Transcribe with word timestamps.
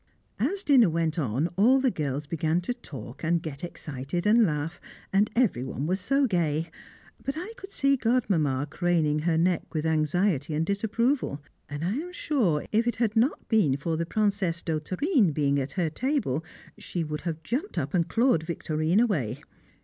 As 0.39 0.63
dinner 0.63 0.89
went 0.89 1.19
on 1.19 1.45
all 1.57 1.79
the 1.79 1.91
girls 1.91 2.25
began 2.25 2.59
to 2.61 2.73
talk 2.73 3.23
and 3.23 3.43
to 3.43 3.47
get 3.47 3.63
excited, 3.63 4.25
and 4.25 4.43
laugh, 4.47 4.81
and 5.13 5.29
every 5.35 5.63
one 5.63 5.85
was 5.85 5.99
so 5.99 6.25
gay; 6.25 6.71
but 7.23 7.35
I 7.37 7.53
could 7.55 7.69
see 7.69 7.97
Godmamma 7.97 8.65
craning 8.71 9.19
her 9.19 9.37
neck 9.37 9.75
with 9.75 9.85
anxiety 9.85 10.55
and 10.55 10.65
disapproval, 10.65 11.39
and 11.69 11.85
I 11.85 11.93
am 11.97 12.11
sure, 12.13 12.65
if 12.71 12.87
it 12.87 12.95
had 12.95 13.15
not 13.15 13.47
been 13.47 13.77
for 13.77 13.95
the 13.95 14.07
Princesse 14.07 14.63
d'Hauterine 14.63 15.33
being 15.33 15.59
at 15.59 15.73
her 15.73 15.91
table, 15.91 16.43
she 16.79 17.03
would 17.03 17.21
have 17.21 17.43
jumped 17.43 17.77
up 17.77 17.93
and 17.93 18.09
clawed 18.09 18.41
Victorine 18.41 18.99
away. 18.99 19.43